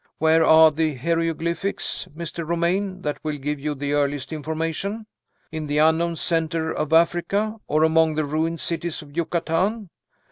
[0.17, 2.43] Where are the hieroglyphics, Mr.
[2.43, 5.05] Romayne, that will give you the earliest information?
[5.51, 9.91] In the unknown center of Africa, or among the ruined cities of Yucatan?